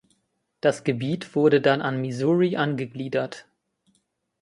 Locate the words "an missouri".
1.83-2.55